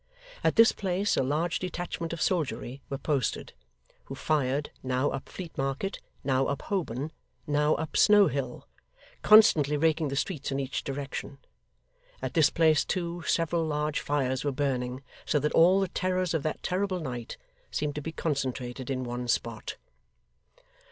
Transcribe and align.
At 0.43 0.55
this 0.55 0.71
place 0.71 1.15
a 1.15 1.21
large 1.21 1.59
detachment 1.59 2.11
of 2.11 2.23
soldiery 2.23 2.81
were 2.89 2.97
posted, 2.97 3.53
who 4.05 4.15
fired, 4.15 4.71
now 4.81 5.11
up 5.11 5.29
Fleet 5.29 5.55
Market, 5.59 5.99
now 6.23 6.47
up 6.47 6.63
Holborn, 6.63 7.11
now 7.45 7.75
up 7.75 7.95
Snow 7.95 8.25
Hill 8.25 8.67
constantly 9.21 9.77
raking 9.77 10.07
the 10.07 10.15
streets 10.15 10.51
in 10.51 10.59
each 10.59 10.83
direction. 10.83 11.37
At 12.19 12.33
this 12.33 12.49
place 12.49 12.83
too, 12.83 13.21
several 13.27 13.63
large 13.63 13.99
fires 13.99 14.43
were 14.43 14.51
burning, 14.51 15.03
so 15.23 15.37
that 15.37 15.53
all 15.53 15.79
the 15.79 15.87
terrors 15.87 16.33
of 16.33 16.41
that 16.41 16.63
terrible 16.63 16.99
night 16.99 17.37
seemed 17.69 17.93
to 17.93 18.01
be 18.01 18.11
concentrated 18.11 18.89
in 18.89 19.03
one 19.03 19.27
spot. 19.27 19.75